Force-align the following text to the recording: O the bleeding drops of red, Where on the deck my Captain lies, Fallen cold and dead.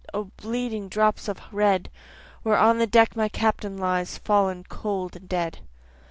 O 0.15 0.23
the 0.23 0.31
bleeding 0.47 0.89
drops 0.89 1.27
of 1.27 1.39
red, 1.51 1.87
Where 2.41 2.57
on 2.57 2.79
the 2.79 2.87
deck 2.87 3.15
my 3.15 3.29
Captain 3.29 3.77
lies, 3.77 4.17
Fallen 4.17 4.63
cold 4.67 5.15
and 5.15 5.29
dead. 5.29 5.59